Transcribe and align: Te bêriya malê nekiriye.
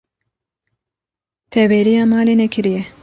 Te 1.51 1.61
bêriya 1.69 2.03
malê 2.13 2.33
nekiriye. 2.41 2.81